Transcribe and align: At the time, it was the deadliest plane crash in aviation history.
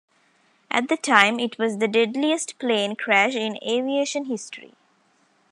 At 0.71 0.87
the 0.89 0.97
time, 0.97 1.39
it 1.39 1.59
was 1.59 1.77
the 1.77 1.87
deadliest 1.87 2.57
plane 2.57 2.95
crash 2.95 3.35
in 3.35 3.59
aviation 3.63 4.25
history. 4.25 4.73